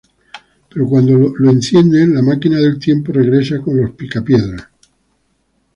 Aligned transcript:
Pero 0.67 0.87
cuando 0.87 1.15
lo 1.37 1.49
encienden, 1.51 2.15
la 2.15 2.23
máquina 2.23 2.57
del 2.57 2.79
tiempo 2.79 3.11
regresa 3.11 3.61
con 3.61 3.77
los 3.79 3.91
Picapiedra. 3.91 4.71